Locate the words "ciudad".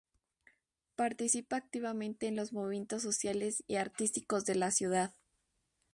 4.71-5.13